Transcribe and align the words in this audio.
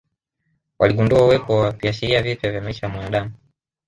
Waligundua 0.79 1.23
uwepo 1.25 1.55
wa 1.57 1.71
viashiria 1.71 2.21
vipya 2.21 2.51
vya 2.51 2.61
maisha 2.61 2.87
ya 2.87 2.93
mwanadamu 2.93 3.31